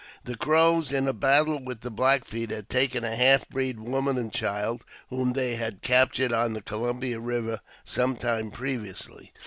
[0.25, 4.17] The Crows, in a battle with the Black Feet, had taken a half breed woman
[4.17, 9.31] and child, whom they had captured on the Columbia Eiver some time previously.